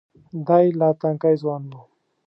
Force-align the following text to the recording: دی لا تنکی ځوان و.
دی 0.47 0.65
لا 0.79 0.89
تنکی 0.99 1.33
ځوان 1.41 1.63
و. 1.71 1.73